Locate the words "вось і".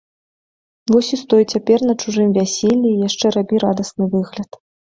0.91-1.19